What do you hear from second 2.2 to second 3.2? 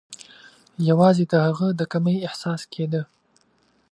احساس کېده.